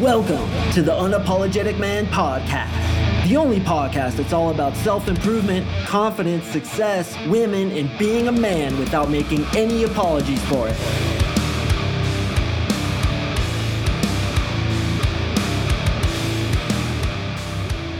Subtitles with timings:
[0.00, 6.46] Welcome to the Unapologetic Man Podcast, the only podcast that's all about self improvement, confidence,
[6.46, 10.76] success, women, and being a man without making any apologies for it.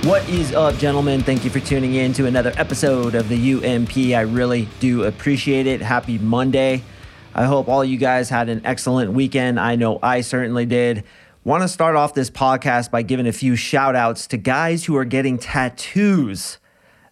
[0.07, 1.21] What is up, gentlemen?
[1.21, 3.95] Thank you for tuning in to another episode of the UMP.
[4.17, 5.82] I really do appreciate it.
[5.82, 6.82] Happy Monday.
[7.35, 9.61] I hope all you guys had an excellent weekend.
[9.61, 11.05] I know I certainly did.
[11.43, 14.95] Want to start off this podcast by giving a few shout outs to guys who
[14.98, 16.59] are getting tattoos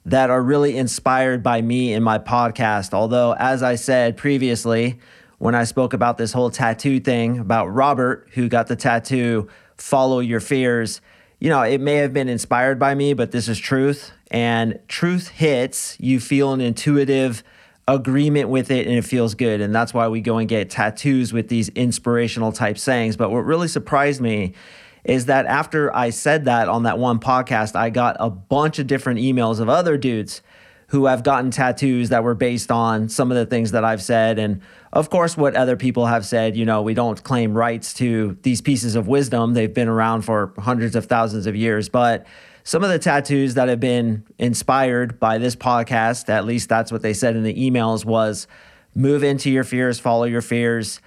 [0.05, 2.93] that are really inspired by me in my podcast.
[2.93, 4.99] Although, as I said previously,
[5.39, 9.49] when I spoke about this whole tattoo thing about Robert, who got the tattoo,
[9.79, 11.01] Follow Your Fears,
[11.41, 14.13] you know, it may have been inspired by me, but this is truth.
[14.31, 17.43] And truth hits, you feel an intuitive,
[17.89, 19.61] agreement with it and it feels good.
[19.61, 23.17] And that's why we go and get tattoos with these inspirational type sayings.
[23.17, 24.53] But what really surprised me
[25.05, 28.87] is that after I said that on that one podcast, I got a bunch of
[28.87, 30.43] different emails of other dudes
[30.89, 34.39] who have gotten tattoos that were based on some of the things that I've said.
[34.39, 34.61] And
[34.93, 38.61] of course, what other people have said, you know, we don't claim rights to these
[38.61, 39.55] pieces of wisdom.
[39.55, 41.89] They've been around for hundreds of thousands of years.
[41.89, 42.27] But
[42.65, 47.03] some of the tattoos that have been inspired by this podcast, at least that's what
[47.03, 48.47] they said in the emails, was
[48.95, 51.01] move into your fears, follow your fears,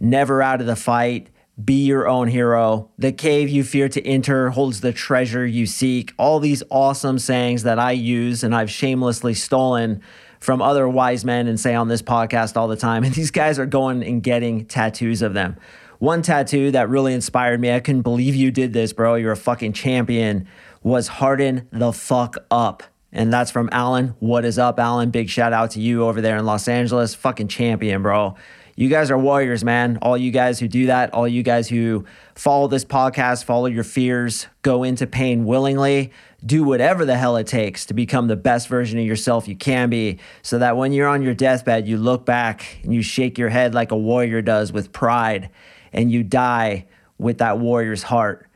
[0.00, 1.28] never out of the fight,
[1.62, 2.90] be your own hero.
[2.98, 6.12] The cave you fear to enter holds the treasure you seek.
[6.16, 10.00] All these awesome sayings that I use and I've shamelessly stolen
[10.38, 13.02] from other wise men and say on this podcast all the time.
[13.08, 15.56] And these guys are going and getting tattoos of them.
[15.98, 19.16] One tattoo that really inspired me, I couldn't believe you did this, bro.
[19.16, 20.46] You're a fucking champion
[20.82, 22.82] was harden the fuck up.
[23.12, 24.14] And that's from Alan.
[24.18, 25.10] What is up, Alan?
[25.10, 27.14] Big shout out to you over there in Los Angeles.
[27.14, 28.36] Fucking champion, bro.
[28.76, 29.98] You guys are warriors, man.
[30.02, 32.04] All you guys who do that, all you guys who
[32.36, 36.12] follow this podcast, follow your fears, go into pain willingly,
[36.46, 39.90] do whatever the hell it takes to become the best version of yourself you can
[39.90, 43.48] be, so that when you're on your deathbed, you look back and you shake your
[43.48, 45.50] head like a warrior does with pride
[45.92, 46.86] and you die
[47.18, 48.47] with that warrior's heart.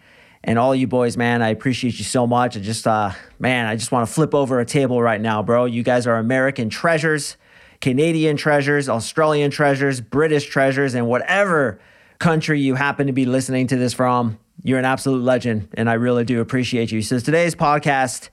[0.44, 2.56] And all you boys, man, I appreciate you so much.
[2.56, 5.66] I just, uh, man, I just want to flip over a table right now, bro.
[5.66, 7.36] You guys are American treasures,
[7.80, 11.80] Canadian treasures, Australian treasures, British treasures, and whatever
[12.18, 14.38] country you happen to be listening to this from.
[14.64, 17.02] You're an absolute legend, and I really do appreciate you.
[17.02, 18.28] So today's podcast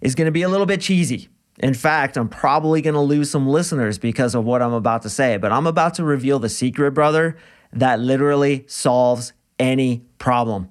[0.00, 1.28] is going to be a little bit cheesy.
[1.58, 5.10] In fact, I'm probably going to lose some listeners because of what I'm about to
[5.10, 7.36] say, but I'm about to reveal the secret, brother,
[7.72, 10.68] that literally solves any problem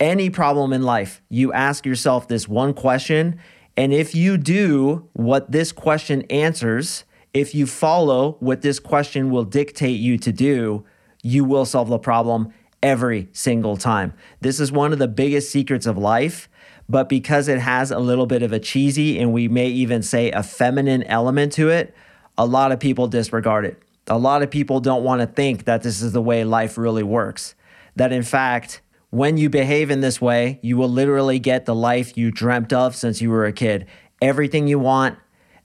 [0.00, 3.40] any problem in life, you ask yourself this one question.
[3.76, 9.44] And if you do what this question answers, if you follow what this question will
[9.44, 10.84] dictate you to do,
[11.22, 12.52] you will solve the problem
[12.82, 14.14] every single time.
[14.40, 16.48] This is one of the biggest secrets of life,
[16.88, 20.30] but because it has a little bit of a cheesy and we may even say
[20.30, 21.94] a feminine element to it,
[22.38, 23.82] a lot of people disregard it.
[24.06, 27.02] A lot of people don't want to think that this is the way life really
[27.02, 27.54] works.
[27.96, 28.82] That in fact,
[29.16, 32.94] when you behave in this way, you will literally get the life you dreamt of
[32.94, 33.86] since you were a kid.
[34.20, 35.18] Everything you want,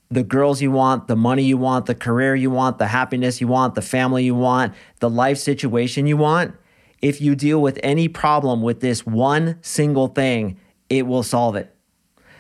[0.10, 3.50] the girls you want, the money you want, the career you want, the happiness you
[3.50, 6.56] want, the family you want, the life situation you want.
[7.02, 10.58] If you deal with any problem with this one single thing,
[10.90, 11.76] it will solve it.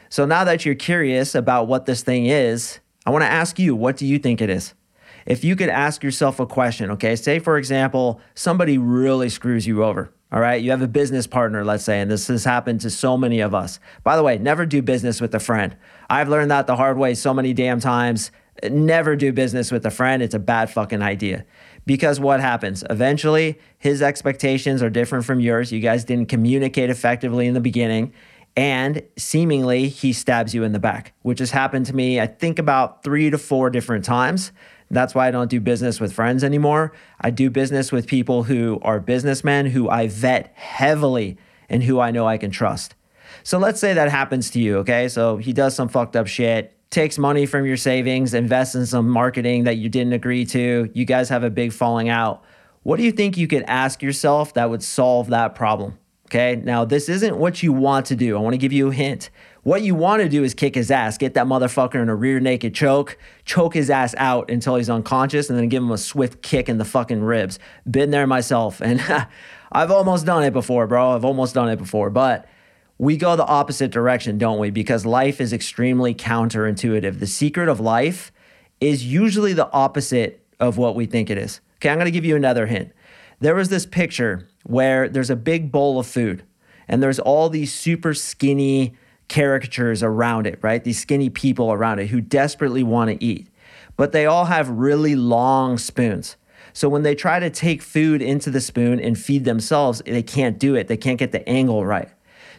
[0.08, 3.76] So now that you're curious about what this thing is, I want to ask you,
[3.76, 4.76] what do you think it is?
[5.26, 9.84] If you could ask yourself a question, okay, say for example, somebody really screws you
[9.84, 10.14] over.
[10.32, 10.62] All right.
[10.62, 13.54] You have a business partner, let's say, and this has happened to so many of
[13.54, 13.80] us.
[14.04, 15.76] By the way, never do business with a friend.
[16.10, 18.32] I've learned that the hard way so many damn times.
[18.64, 20.24] Never do business with a friend.
[20.24, 21.46] It's a bad fucking idea.
[21.86, 22.84] Because what happens?
[22.90, 25.72] Eventually, his expectations are different from yours.
[25.72, 28.14] You guys didn't communicate effectively in the beginning.
[28.56, 32.60] And seemingly, he stabs you in the back, which has happened to me, I think,
[32.60, 34.52] about three to four different times.
[34.92, 36.94] That's why I don't do business with friends anymore.
[37.20, 41.38] I do business with people who are businessmen who I vet heavily
[41.70, 42.96] and who I know I can trust.
[43.44, 45.08] So let's say that happens to you, okay?
[45.08, 49.10] So he does some fucked up shit, takes money from your savings, invests in some
[49.10, 50.90] marketing that you didn't agree to.
[50.94, 52.44] You guys have a big falling out.
[52.84, 55.98] What do you think you could ask yourself that would solve that problem?
[56.26, 58.38] Okay, now this isn't what you want to do.
[58.38, 59.30] I want to give you a hint.
[59.64, 62.40] What you want to do is kick his ass, get that motherfucker in a rear
[62.40, 66.42] naked choke, choke his ass out until he's unconscious, and then give him a swift
[66.42, 67.60] kick in the fucking ribs.
[67.90, 69.00] Been there myself, and
[69.72, 71.12] I've almost done it before, bro.
[71.12, 72.48] I've almost done it before, but
[72.98, 74.72] we go the opposite direction, don't we?
[74.72, 77.20] Because life is extremely counterintuitive.
[77.20, 78.32] The secret of life
[78.80, 81.62] is usually the opposite of what we think it is.
[81.78, 82.92] Okay, I'm gonna give you another hint.
[83.40, 86.44] There was this picture where there's a big bowl of food
[86.88, 88.96] And there's all these super skinny
[89.32, 90.84] caricatures around it, right?
[90.84, 93.48] These skinny people around it who desperately want to eat.
[93.96, 96.36] But they all have really long spoons.
[96.74, 100.60] So when they try to take food into the spoon and feed themselves, they can't
[100.60, 100.88] do it.
[100.90, 102.10] They can't get the angle right.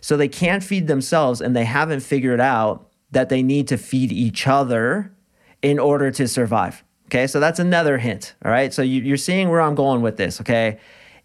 [0.00, 4.10] So they can't feed themselves and they haven't figured out that they need to feed
[4.10, 5.12] each other
[5.60, 6.82] in order to survive.
[7.06, 8.34] Okay, so that's another hint.
[8.42, 10.40] All right, so you, are seeing where I'm going with this.
[10.40, 10.78] Okay,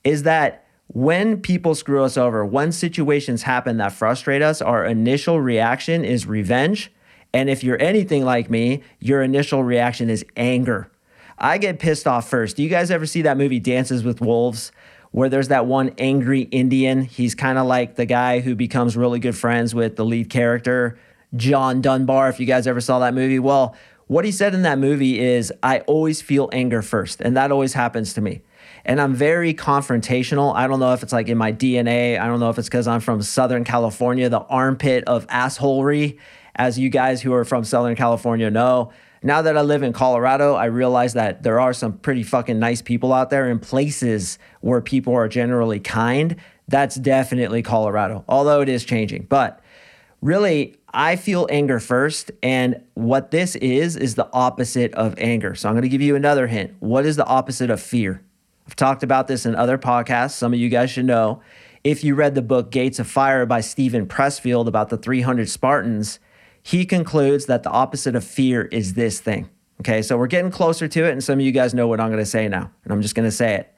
[0.04, 5.40] is that when people screw us over, when situations happen that frustrate us, our initial
[5.42, 6.92] reaction is revenge.
[7.34, 10.90] And if you're anything like me, your initial reaction is anger.
[11.38, 12.56] I get pissed off first.
[12.56, 14.72] Do you guys ever see that movie Dances with Wolves?
[15.12, 17.02] Where there's that one angry Indian.
[17.04, 20.98] He's kind of like the guy who becomes really good friends with the lead character,
[21.36, 22.30] John Dunbar.
[22.30, 23.76] If you guys ever saw that movie, well,
[24.08, 27.22] what he said in that movie is, I always feel anger first.
[27.22, 28.42] And that always happens to me
[28.88, 30.56] and I'm very confrontational.
[30.56, 32.20] I don't know if it's like in my DNA.
[32.20, 36.18] I don't know if it's because I'm from Southern California, the armpit of assholery,
[36.56, 38.94] as you guys who are from Southern California know.
[39.22, 42.82] Now that I live in Colorado, I realize that there are some pretty fucking nice
[42.82, 46.38] people out there in places where people are generally kind.
[46.70, 49.24] That's definitely Colorado, although it is changing.
[49.24, 49.60] But
[50.22, 52.32] really, I feel anger first.
[52.42, 55.56] And what this is, is the opposite of anger.
[55.56, 56.76] So I'm going to give you another hint.
[56.80, 58.22] What is the opposite of fear?
[58.68, 60.32] I've talked about this in other podcasts.
[60.32, 61.42] Some of you guys should know.
[61.84, 66.20] If you read the book Gates of Fire by Steven Pressfield about the 300 Spartans,
[66.62, 69.50] he concludes that the opposite of fear is this thing.
[69.80, 72.10] Okay, so we're getting closer to it, and some of you guys know what I'm
[72.10, 73.74] going to say now, and I'm just going to say it.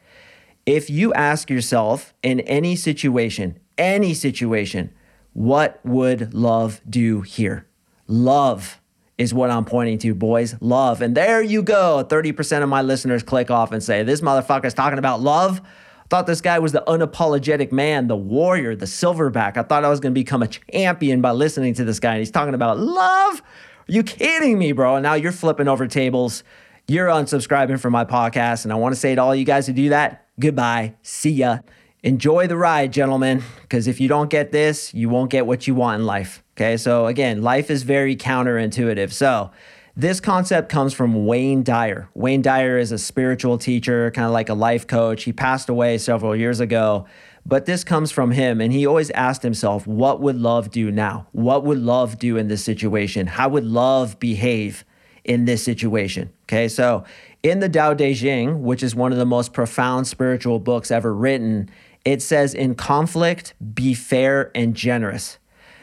[0.65, 4.91] If you ask yourself in any situation, any situation,
[5.33, 7.67] what would love do here?
[8.07, 8.78] Love
[9.19, 10.55] is what I'm pointing to, boys.
[10.61, 11.01] Love.
[11.01, 12.05] And there you go.
[12.09, 15.59] 30% of my listeners click off and say, This motherfucker's talking about love.
[15.59, 19.57] I thought this guy was the unapologetic man, the warrior, the silverback.
[19.57, 22.13] I thought I was going to become a champion by listening to this guy.
[22.13, 23.41] And he's talking about love.
[23.41, 24.95] Are you kidding me, bro?
[24.95, 26.43] And now you're flipping over tables.
[26.87, 28.63] You're unsubscribing from my podcast.
[28.63, 30.95] And I want to say to all you guys who do that, goodbye.
[31.03, 31.59] See ya.
[32.01, 35.75] Enjoy the ride, gentlemen, because if you don't get this, you won't get what you
[35.75, 36.41] want in life.
[36.55, 39.11] Okay, so again, life is very counterintuitive.
[39.11, 39.51] So,
[39.97, 42.07] this concept comes from Wayne Dyer.
[42.13, 45.25] Wayne Dyer is a spiritual teacher, kind of like a life coach.
[45.25, 47.05] He passed away several years ago,
[47.45, 48.61] but this comes from him.
[48.61, 51.27] And he always asked himself, What would love do now?
[51.33, 53.27] What would love do in this situation?
[53.27, 54.85] How would love behave
[55.25, 56.31] in this situation?
[56.43, 57.03] Okay, so
[57.43, 61.13] in the Tao Te Ching, which is one of the most profound spiritual books ever
[61.13, 61.69] written,
[62.05, 65.37] it says, In conflict, be fair and generous.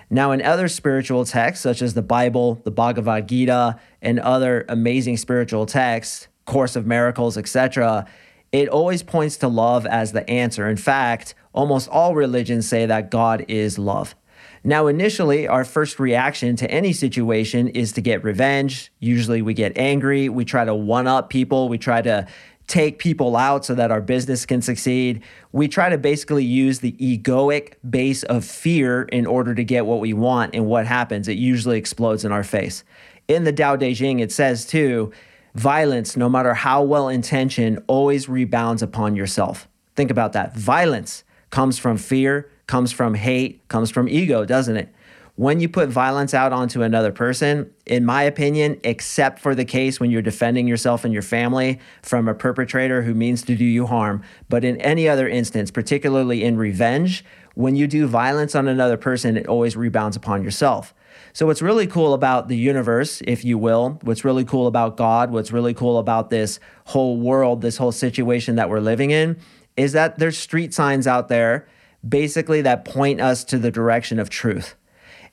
[0.08, 5.16] Now, in other spiritual texts, such as the Bible, the Bhagavad Gita, and other amazing
[5.16, 8.06] spiritual texts, Course of Miracles, etc.,
[8.52, 10.68] it always points to love as the answer.
[10.68, 14.14] In fact, almost all religions say that God is love.
[14.62, 18.92] Now, initially, our first reaction to any situation is to get revenge.
[18.98, 20.28] Usually, we get angry.
[20.28, 21.68] We try to one up people.
[21.68, 22.26] We try to
[22.66, 25.22] take people out so that our business can succeed.
[25.52, 30.00] We try to basically use the egoic base of fear in order to get what
[30.00, 30.54] we want.
[30.54, 31.28] And what happens?
[31.28, 32.82] It usually explodes in our face.
[33.28, 35.12] In the Tao Te Ching, it says too,
[35.54, 39.68] violence, no matter how well intentioned, always rebounds upon yourself.
[39.94, 40.56] Think about that.
[40.56, 44.92] Violence comes from fear, comes from hate, comes from ego, doesn't it?
[45.36, 50.00] When you put violence out onto another person, in my opinion, except for the case
[50.00, 53.86] when you're defending yourself and your family from a perpetrator who means to do you
[53.86, 57.22] harm, but in any other instance, particularly in revenge,
[57.54, 60.94] when you do violence on another person, it always rebounds upon yourself.
[61.34, 65.30] So, what's really cool about the universe, if you will, what's really cool about God,
[65.30, 69.38] what's really cool about this whole world, this whole situation that we're living in,
[69.76, 71.68] is that there's street signs out there
[72.06, 74.76] basically that point us to the direction of truth.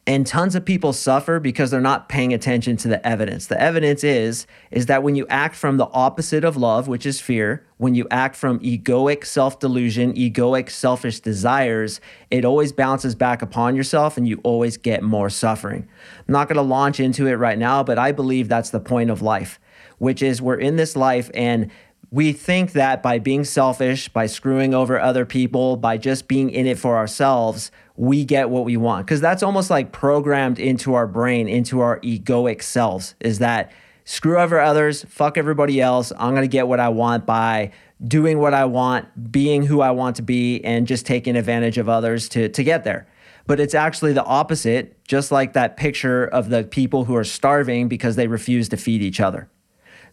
[0.06, 3.48] And tons of people suffer because they're not paying attention to the evidence.
[3.48, 7.22] The evidence is is that when you act from the opposite of love, which is
[7.22, 13.78] fear, when you act from egoic self-delusion, egoic selfish desires, it always bounces back upon
[13.78, 15.88] yourself and you always get more suffering.
[16.28, 19.10] I'm not going to launch into it right now, but I believe that's the point
[19.10, 19.58] of life,
[20.00, 21.72] which is we're in this life and
[22.12, 26.68] we think that by being selfish, by screwing over other people, by just being in
[26.68, 29.06] it for ourselves, we get what we want.
[29.06, 33.72] Because that's almost like programmed into our brain, into our egoic selves, is that
[34.06, 36.12] screw over others, fuck everybody else.
[36.18, 37.72] I'm going to get what I want by
[38.06, 41.88] doing what I want, being who I want to be, and just taking advantage of
[41.88, 43.08] others to, to get there.
[43.46, 47.88] But it's actually the opposite, just like that picture of the people who are starving
[47.88, 49.50] because they refuse to feed each other.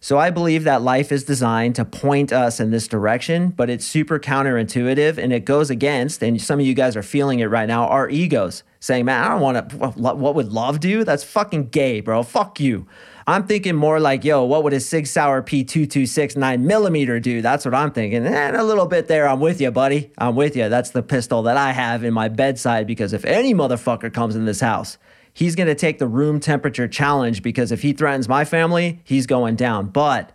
[0.03, 3.85] So I believe that life is designed to point us in this direction, but it's
[3.85, 7.67] super counterintuitive and it goes against, and some of you guys are feeling it right
[7.67, 11.03] now, our egos saying, man, I don't want to, what would love do?
[11.03, 12.23] That's fucking gay, bro.
[12.23, 12.87] Fuck you.
[13.27, 17.43] I'm thinking more like, yo, what would a Sig Sauer P226 9 millimeter do?
[17.43, 18.25] That's what I'm thinking.
[18.25, 20.11] And a little bit there, I'm with you, buddy.
[20.17, 20.67] I'm with you.
[20.67, 24.45] That's the pistol that I have in my bedside because if any motherfucker comes in
[24.45, 24.97] this house,
[25.33, 29.25] he's going to take the room temperature challenge because if he threatens my family, he's
[29.25, 29.87] going down.
[29.87, 30.31] But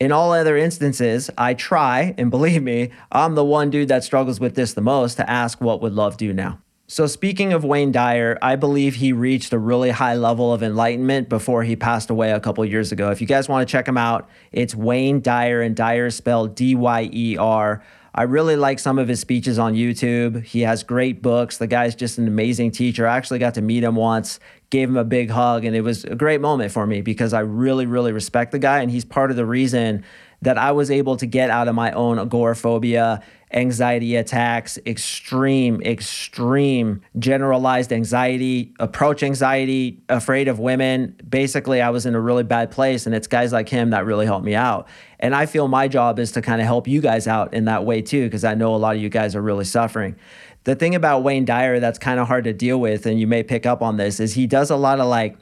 [0.00, 4.40] in all other instances, I try, and believe me, I'm the one dude that struggles
[4.40, 6.60] with this the most to ask what would love do now.
[6.90, 11.28] So, speaking of Wayne Dyer, I believe he reached a really high level of enlightenment
[11.28, 13.10] before he passed away a couple years ago.
[13.10, 16.74] If you guys want to check him out, it's Wayne Dyer, and Dyer spelled D
[16.74, 17.84] Y E R.
[18.14, 20.42] I really like some of his speeches on YouTube.
[20.42, 21.58] He has great books.
[21.58, 23.06] The guy's just an amazing teacher.
[23.06, 26.04] I actually got to meet him once, gave him a big hug, and it was
[26.04, 28.80] a great moment for me because I really, really respect the guy.
[28.80, 30.04] And he's part of the reason
[30.42, 37.00] that I was able to get out of my own agoraphobia, anxiety attacks, extreme, extreme
[37.18, 41.16] generalized anxiety, approach anxiety, afraid of women.
[41.28, 44.26] Basically, I was in a really bad place, and it's guys like him that really
[44.26, 44.86] helped me out.
[45.18, 47.84] And I feel my job is to kind of help you guys out in that
[47.84, 50.14] way too, because I know a lot of you guys are really suffering.
[50.64, 53.42] The thing about Wayne Dyer that's kind of hard to deal with, and you may
[53.42, 55.36] pick up on this, is he does a lot of like,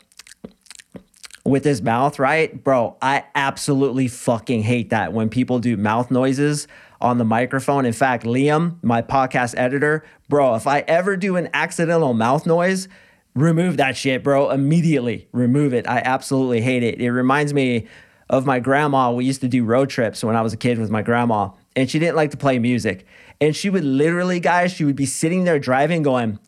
[1.47, 2.63] with his mouth, right?
[2.63, 6.67] Bro, I absolutely fucking hate that when people do mouth noises
[7.01, 7.85] on the microphone.
[7.85, 12.89] In fact, Liam, my podcast editor, bro, if I ever do an accidental mouth noise,
[13.35, 14.51] remove that shit, bro.
[14.51, 15.89] Immediately remove it.
[15.89, 17.01] I absolutely hate it.
[17.01, 17.87] It reminds me
[18.29, 19.13] of my grandma.
[19.13, 21.89] We used to do road trips when I was a kid with my grandma, and
[21.89, 23.07] she didn't like to play music.
[23.41, 26.39] And she would literally, guys, she would be sitting there driving, going,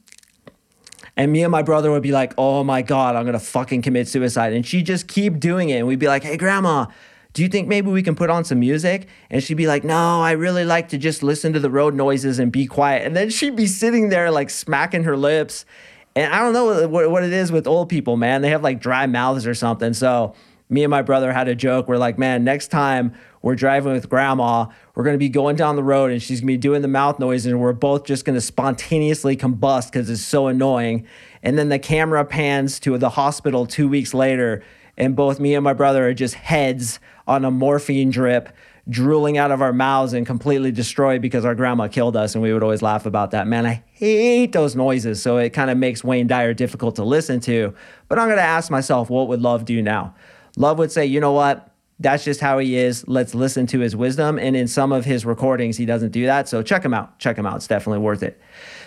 [1.19, 4.07] and me and my brother would be like, oh my God, I'm gonna fucking commit
[4.07, 4.53] suicide.
[4.53, 5.79] And she'd just keep doing it.
[5.79, 6.87] And we'd be like, hey, grandma,
[7.33, 9.09] do you think maybe we can put on some music?
[9.29, 12.39] And she'd be like, no, I really like to just listen to the road noises
[12.39, 13.05] and be quiet.
[13.05, 15.67] And then she'd be sitting there like smacking her lips.
[16.15, 18.41] And I don't know what, what it is with old people, man.
[18.41, 19.95] They have like dry mouths or something.
[19.95, 20.35] So
[20.71, 21.89] me and my brother had a joke.
[21.89, 24.67] We're like, man, next time we're driving with grandma.
[24.95, 26.89] We're going to be going down the road and she's going to be doing the
[26.89, 31.07] mouth noise and we're both just going to spontaneously combust because it's so annoying.
[31.43, 34.63] And then the camera pans to the hospital two weeks later
[34.99, 38.51] and both me and my brother are just heads on a morphine drip
[38.89, 42.53] drooling out of our mouths and completely destroyed because our grandma killed us and we
[42.53, 46.03] would always laugh about that man i hate those noises so it kind of makes
[46.03, 47.75] wayne dyer difficult to listen to
[48.09, 50.15] but i'm going to ask myself what would love do now
[50.57, 53.07] love would say you know what that's just how he is.
[53.09, 54.39] Let's listen to his wisdom.
[54.39, 56.49] And in some of his recordings, he doesn't do that.
[56.49, 57.19] So check him out.
[57.19, 57.57] Check him out.
[57.57, 58.41] It's definitely worth it.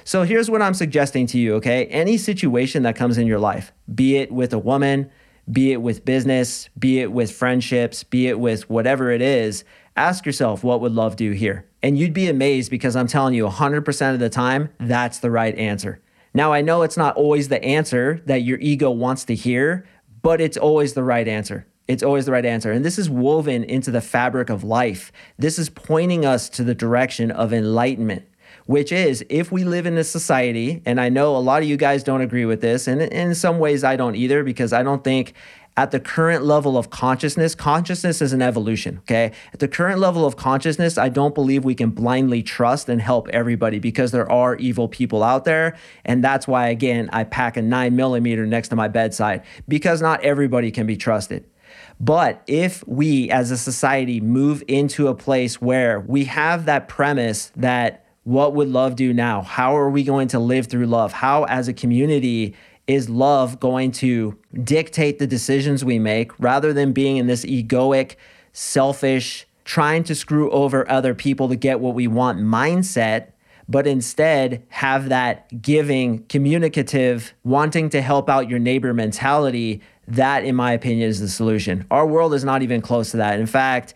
[0.03, 1.85] So here's what I'm suggesting to you, okay?
[1.87, 5.11] Any situation that comes in your life, be it with a woman,
[5.51, 9.63] be it with business, be it with friendships, be it with whatever it is,
[9.95, 11.67] ask yourself, what would love do here?
[11.83, 15.55] And you'd be amazed because I'm telling you, 100% of the time, that's the right
[15.55, 16.01] answer.
[16.33, 19.85] Now, I know it's not always the answer that your ego wants to hear,
[20.21, 21.67] but it's always the right answer.
[21.87, 22.71] It's always the right answer.
[22.71, 25.11] And this is woven into the fabric of life.
[25.37, 28.23] This is pointing us to the direction of enlightenment,
[28.65, 31.77] which is if we live in a society, and I know a lot of you
[31.77, 35.03] guys don't agree with this, and in some ways I don't either, because I don't
[35.03, 35.33] think
[35.77, 39.31] at the current level of consciousness, consciousness is an evolution, okay?
[39.53, 43.29] At the current level of consciousness, I don't believe we can blindly trust and help
[43.29, 45.77] everybody because there are evil people out there.
[46.03, 50.21] And that's why, again, I pack a nine millimeter next to my bedside because not
[50.23, 51.45] everybody can be trusted.
[52.01, 57.51] But if we as a society move into a place where we have that premise
[57.55, 59.43] that what would love do now?
[59.43, 61.13] How are we going to live through love?
[61.13, 62.55] How, as a community,
[62.87, 68.15] is love going to dictate the decisions we make rather than being in this egoic,
[68.51, 73.27] selfish, trying to screw over other people to get what we want mindset?
[73.69, 79.81] But instead, have that giving, communicative, wanting to help out your neighbor mentality
[80.15, 81.85] that, in my opinion, is the solution.
[81.89, 83.39] Our world is not even close to that.
[83.39, 83.93] In fact,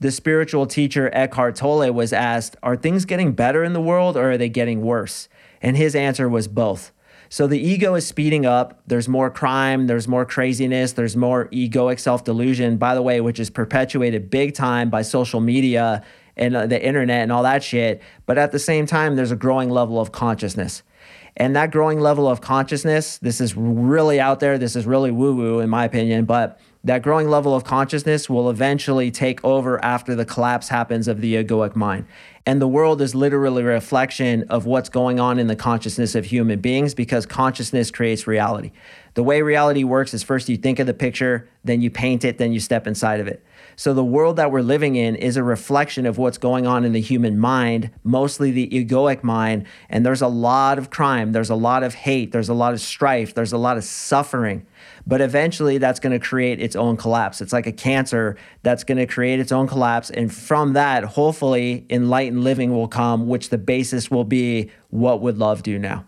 [0.00, 4.32] the spiritual teacher Eckhart Tolle was asked, Are things getting better in the world or
[4.32, 5.28] are they getting worse?
[5.62, 6.92] And his answer was both.
[7.28, 8.82] So the ego is speeding up.
[8.86, 13.40] There's more crime, there's more craziness, there's more egoic self delusion, by the way, which
[13.40, 16.04] is perpetuated big time by social media
[16.36, 18.02] and uh, the internet and all that shit.
[18.26, 20.82] But at the same time, there's a growing level of consciousness.
[21.36, 24.56] And that growing level of consciousness, this is really out there.
[24.56, 28.48] This is really woo woo, in my opinion, but that growing level of consciousness will
[28.48, 32.06] eventually take over after the collapse happens of the egoic mind.
[32.46, 36.26] And the world is literally a reflection of what's going on in the consciousness of
[36.26, 38.70] human beings because consciousness creates reality.
[39.14, 42.38] The way reality works is first you think of the picture, then you paint it,
[42.38, 43.44] then you step inside of it.
[43.78, 46.92] So the world that we're living in is a reflection of what's going on in
[46.92, 49.66] the human mind, mostly the egoic mind.
[49.90, 52.80] And there's a lot of crime, there's a lot of hate, there's a lot of
[52.80, 54.66] strife, there's a lot of suffering.
[55.06, 57.42] But eventually that's going to create its own collapse.
[57.42, 60.08] It's like a cancer that's going to create its own collapse.
[60.08, 65.36] And from that, hopefully, enlightened living will come, which the basis will be what would
[65.36, 66.06] love do now?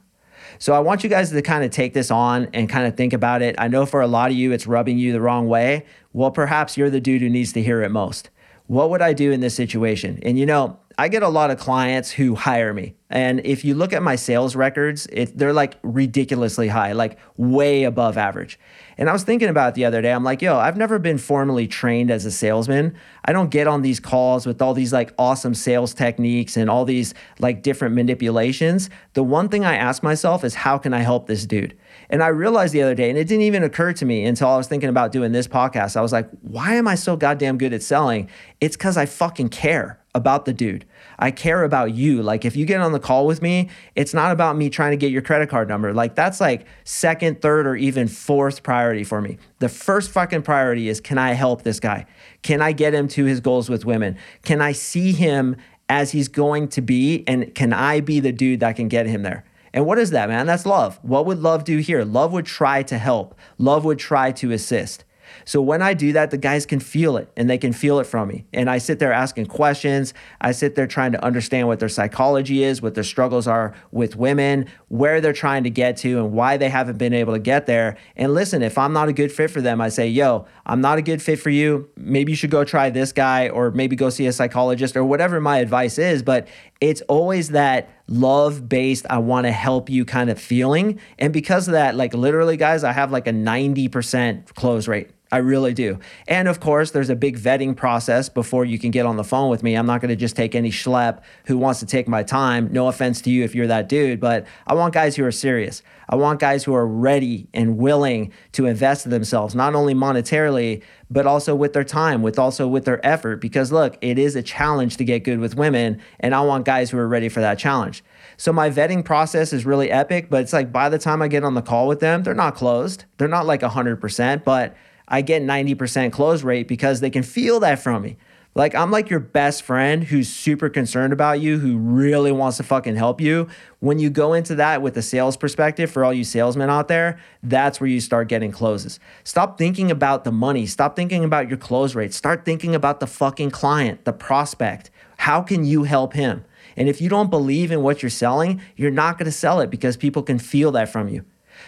[0.59, 3.13] So I want you guys to kind of take this on and kind of think
[3.13, 3.55] about it.
[3.59, 5.87] I know for a lot of you, it's rubbing you the wrong way.
[6.13, 8.31] Well, perhaps you're the dude who needs to hear it most.
[8.69, 10.21] What would I do in this situation?
[10.23, 12.97] And you know, I get a lot of clients who hire me.
[13.09, 17.85] And if you look at my sales records, it, they're like ridiculously high, like way
[17.85, 18.59] above average.
[18.99, 20.13] And I was thinking about it the other day.
[20.13, 22.97] I'm like, yo, I've never been formally trained as a salesman.
[23.25, 26.85] I don't get on these calls with all these like awesome sales techniques and all
[26.85, 28.91] these like different manipulations.
[29.15, 31.79] The one thing I ask myself is, how can I help this dude?
[32.11, 34.57] And I realized the other day, and it didn't even occur to me until I
[34.57, 35.97] was thinking about doing this podcast.
[35.97, 38.29] I was like, why am I so goddamn good at selling?
[38.61, 40.85] It's because I fucking care about the dude.
[41.19, 42.23] I care about you.
[42.23, 44.97] Like if you get on the call with me, it's not about me trying to
[44.97, 45.93] get your credit card number.
[45.95, 49.39] Like that's like second, third, or even fourth priority for me.
[49.59, 52.07] The first fucking priority is can I help this guy?
[52.43, 54.17] Can I get him to his goals with women?
[54.43, 55.57] Can I see him
[55.89, 57.25] as he's going to be?
[57.27, 59.45] And can I be the dude that can get him there?
[59.73, 60.47] And what is that, man?
[60.47, 60.99] That's love.
[61.03, 62.05] What would love do here?
[62.05, 65.05] Love would try to help, love would try to assist.
[65.45, 68.05] So when I do that, the guys can feel it and they can feel it
[68.05, 68.47] from me.
[68.53, 70.15] And I sit there asking questions.
[70.41, 74.17] I sit there trying to understand what their psychology is, what their struggles are with
[74.17, 77.67] women, where they're trying to get to, and why they haven't been able to get
[77.67, 77.97] there.
[78.17, 80.99] And listen, if I'm not a good fit for them, I say, yo, I'm not
[80.99, 81.89] a good fit for you.
[81.97, 85.41] Maybe you should go try this guy or maybe go see a psychologist or whatever
[85.41, 86.23] my advice is.
[86.23, 86.49] But
[86.81, 90.99] it's always that love based, I want to help you kind of feeling.
[91.19, 95.11] And because of that, like literally, guys, I have like a 90% close rate.
[95.31, 95.99] I really do.
[96.27, 99.51] And of course, there's a big vetting process before you can get on the phone
[99.51, 99.75] with me.
[99.75, 102.73] I'm not going to just take any schlep who wants to take my time.
[102.73, 105.83] No offense to you if you're that dude, but I want guys who are serious.
[106.09, 110.83] I want guys who are ready and willing to invest in themselves, not only monetarily,
[111.11, 113.37] but also with their time, with also with their effort.
[113.37, 116.91] Because look, it is a challenge to get good with women, and I want guys
[116.91, 118.05] who are ready for that challenge.
[118.37, 121.45] So my vetting process is really epic, but it's like by the time I get
[121.45, 123.05] on the call with them, they're not closed.
[123.17, 124.77] They're not like 100%, but
[125.09, 128.17] I get 90% close rate because they can feel that from me.
[128.59, 132.65] Like I'm like your best friend who's super concerned about you, who really wants to
[132.65, 133.47] fucking help you.
[133.79, 137.21] When you go into that with a sales perspective for all you salesmen out there,
[137.41, 138.99] that's where you start getting closes.
[139.23, 142.13] Stop thinking about the money, stop thinking about your close rate.
[142.13, 144.91] Start thinking about the fucking client, the prospect.
[145.19, 146.45] How can you help him?
[146.77, 149.71] And if you don't believe in what you're selling, you're not going to sell it
[149.71, 151.25] because people can feel that from you.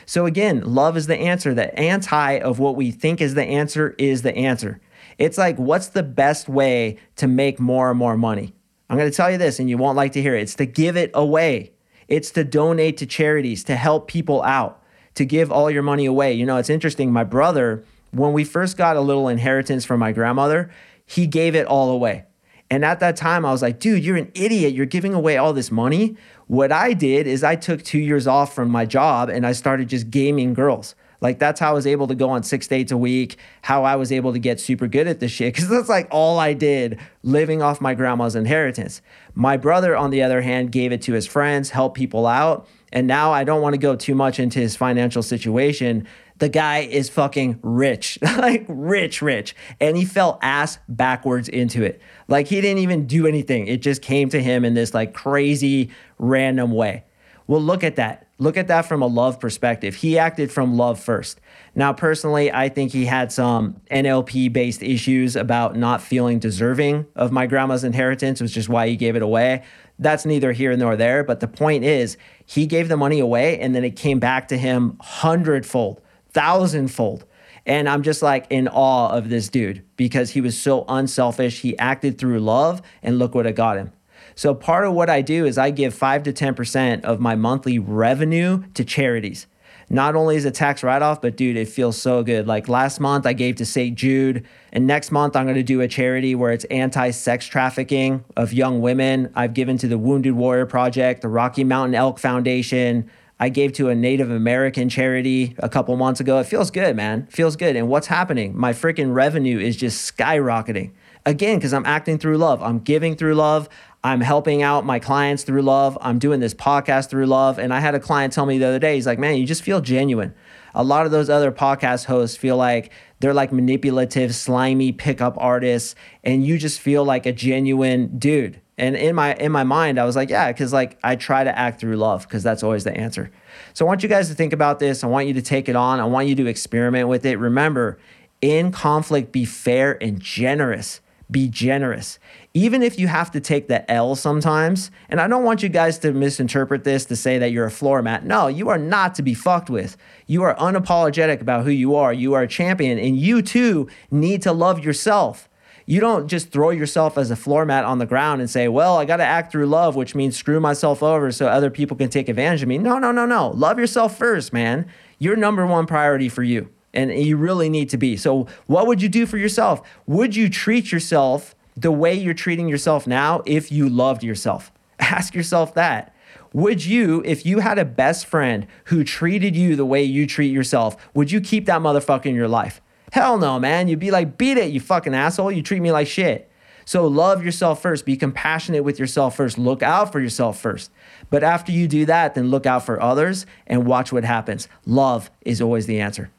[0.07, 1.55] So again, love is the answer.
[1.55, 4.81] The anti of what we think is the answer is the answer.
[5.21, 8.55] It's like, what's the best way to make more and more money?
[8.89, 10.41] I'm going to tell you this, and you won't like to hear it.
[10.41, 11.73] It's to give it away.
[12.09, 14.83] It's to donate to charities, to help people out,
[15.15, 16.33] to give all your money away.
[16.33, 17.13] You know, it's interesting.
[17.13, 20.73] My brother, when we first got a little inheritance from my grandmother,
[21.05, 22.25] he gave it all away.
[22.71, 24.73] And at that time, I was like, dude, you're an idiot.
[24.73, 26.17] You're giving away all this money.
[26.47, 29.89] What I did is I took two years off from my job and I started
[29.89, 30.95] just gaming girls.
[31.21, 33.97] Like that's how I was able to go on six dates a week, how I
[33.97, 35.55] was able to get super good at this shit.
[35.57, 39.03] Cause that's like all I did living off my grandma's inheritance.
[39.35, 42.67] My brother, on the other hand, gave it to his friends, helped people out.
[42.93, 46.07] And now I don't want to go too much into his financial situation.
[46.39, 49.55] The guy is fucking rich, like rich, rich.
[49.79, 52.01] And he fell ass backwards into it.
[52.29, 53.67] Like he didn't even do anything.
[53.67, 57.05] It just came to him in this like crazy random way.
[57.47, 58.27] Well, look at that.
[58.41, 59.97] Look at that from a love perspective.
[59.97, 61.43] He acted from love first.
[61.75, 67.33] Now, personally, I think he had some NLP based issues about not feeling deserving of
[67.33, 69.63] my grandma's inheritance, which is why he gave it away.
[69.99, 71.23] That's neither here nor there.
[71.23, 74.57] But the point is, he gave the money away and then it came back to
[74.57, 76.01] him hundredfold,
[76.31, 77.27] thousandfold.
[77.67, 81.61] And I'm just like in awe of this dude because he was so unselfish.
[81.61, 83.93] He acted through love, and look what it got him.
[84.35, 87.79] So, part of what I do is I give 5 to 10% of my monthly
[87.79, 89.47] revenue to charities.
[89.93, 92.47] Not only is it tax write off, but dude, it feels so good.
[92.47, 93.97] Like last month, I gave to St.
[93.97, 98.53] Jude, and next month, I'm gonna do a charity where it's anti sex trafficking of
[98.53, 99.33] young women.
[99.35, 103.11] I've given to the Wounded Warrior Project, the Rocky Mountain Elk Foundation,
[103.43, 106.39] I gave to a Native American charity a couple months ago.
[106.41, 107.21] It feels good, man.
[107.27, 107.75] It feels good.
[107.75, 108.55] And what's happening?
[108.55, 110.91] My freaking revenue is just skyrocketing.
[111.27, 112.63] Again, because I'm acting through love.
[112.63, 113.69] I'm giving through love.
[114.03, 115.99] I'm helping out my clients through love.
[116.01, 117.59] I'm doing this podcast through love.
[117.59, 119.63] And I had a client tell me the other day, he's like, man, you just
[119.63, 120.35] feel genuine.
[120.75, 125.95] A lot of those other podcast hosts feel like they're like manipulative, slimy pickup artists,
[126.25, 128.61] and you just feel like a genuine dude.
[128.79, 131.59] And in my in my mind, I was like, yeah, because like I try to
[131.59, 133.31] act through love because that's always the answer.
[133.75, 135.05] So I want you guys to think about this.
[135.05, 136.01] I want you to take it on.
[136.01, 137.37] I want you to experiment with it.
[137.37, 137.99] Remember,
[138.41, 141.03] in conflict, be fair and generous.
[141.31, 142.19] Be generous.
[142.55, 145.99] Even if you have to take the L sometimes, and I don't want you guys
[146.01, 148.25] to misinterpret this to say that you're a floor mat.
[148.25, 149.97] No, you are not to be fucked with.
[150.27, 152.13] You are unapologetic about who you are.
[152.13, 155.49] You are a champion, and you too need to love yourself.
[155.87, 158.97] You don't just throw yourself as a floor mat on the ground and say, well,
[158.97, 162.09] I got to act through love, which means screw myself over so other people can
[162.09, 162.79] take advantage of me.
[162.79, 163.49] No, no, no, no.
[163.51, 164.87] Love yourself first, man.
[165.19, 166.71] Your number one priority for you.
[166.93, 168.17] And you really need to be.
[168.17, 169.81] So, what would you do for yourself?
[170.07, 174.73] Would you treat yourself the way you're treating yourself now if you loved yourself?
[174.99, 176.15] Ask yourself that.
[176.53, 180.53] Would you, if you had a best friend who treated you the way you treat
[180.53, 182.81] yourself, would you keep that motherfucker in your life?
[183.13, 183.87] Hell no, man.
[183.87, 185.53] You'd be like, beat it, you fucking asshole.
[185.53, 186.51] You treat me like shit.
[186.85, 188.05] So love yourself first.
[188.05, 189.59] Be compassionate with yourself first.
[189.59, 190.91] Look out for yourself first.
[191.29, 194.67] But after you do that, then look out for others and watch what happens.
[194.87, 196.31] Love is always the answer.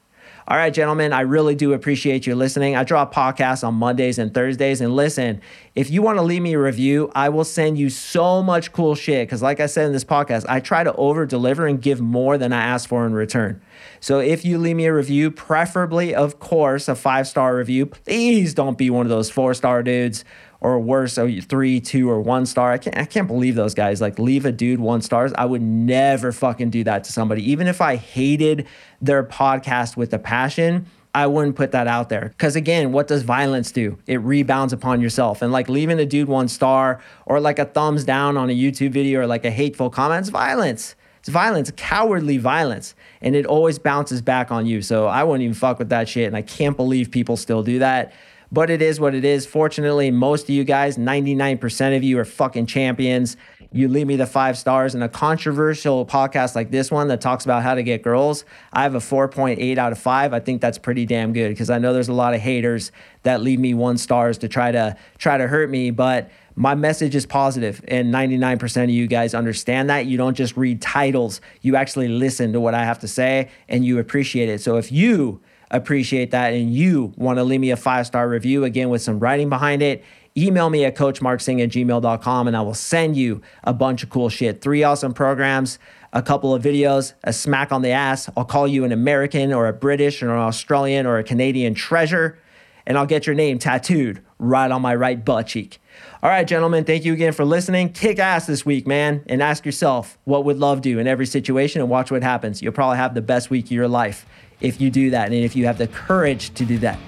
[0.52, 2.76] All right, gentlemen, I really do appreciate you listening.
[2.76, 4.82] I drop podcasts on Mondays and Thursdays.
[4.82, 5.40] And listen,
[5.76, 8.94] if you want to leave me a review, I will send you so much cool
[8.94, 9.26] shit.
[9.26, 12.38] Because, like I said in this podcast, I try to over deliver and give more
[12.38, 13.62] than I ask for in return.
[14.02, 18.54] So, if you leave me a review, preferably, of course, a five star review, please
[18.54, 20.26] don't be one of those four star dudes
[20.62, 22.72] or worse, oh, so three, two, or one star.
[22.72, 24.00] I can't, I can't believe those guys.
[24.00, 25.34] Like, leave a dude one stars.
[25.36, 27.52] I would never fucking do that to somebody.
[27.52, 28.68] Even if I hated
[29.02, 32.30] their podcast with a passion, I wouldn't put that out there.
[32.30, 33.98] Because again, what does violence do?
[34.06, 35.42] It rebounds upon yourself.
[35.42, 38.92] And like leaving a dude one star or like a thumbs down on a YouTube
[38.92, 40.96] video or like a hateful comment, it's violence.
[41.20, 42.96] It's violence, cowardly violence.
[43.22, 44.82] And it always bounces back on you.
[44.82, 46.28] So I wouldn't even fuck with that shit.
[46.28, 48.14] And I can't believe people still do that
[48.52, 49.46] but it is what it is.
[49.46, 53.38] Fortunately, most of you guys, 99% of you are fucking champions.
[53.72, 57.46] You leave me the five stars in a controversial podcast like this one that talks
[57.46, 58.44] about how to get girls.
[58.74, 60.34] I have a 4.8 out of five.
[60.34, 62.92] I think that's pretty damn good because I know there's a lot of haters
[63.24, 67.16] that leave me one stars to try to try to hurt me, but my message
[67.16, 71.78] is positive and 99% of you guys understand that you don't just read titles you
[71.78, 75.42] actually listen to what i have to say and you appreciate it so if you
[75.72, 76.54] appreciate that.
[76.54, 79.82] And you want to leave me a five star review again with some writing behind
[79.82, 80.04] it,
[80.38, 84.30] email me at coachmarksing at gmail.com and I will send you a bunch of cool
[84.30, 84.62] shit.
[84.62, 85.80] Three awesome programs,
[86.14, 88.30] a couple of videos, a smack on the ass.
[88.38, 92.38] I'll call you an American or a British or an Australian or a Canadian treasure,
[92.86, 95.80] and I'll get your name tattooed right on my right butt cheek.
[96.24, 97.94] All right, gentlemen, thank you again for listening.
[97.94, 101.82] Kick ass this week, man, and ask yourself what would love do in every situation
[101.82, 102.62] and watch what happens.
[102.62, 104.26] You'll probably have the best week of your life
[104.62, 107.00] if you do that and if you have the courage to do that.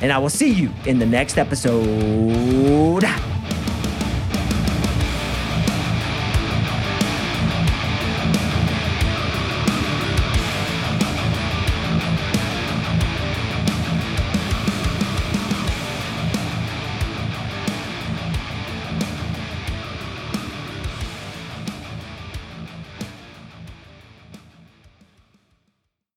[0.00, 3.04] And I will see you in the next episode.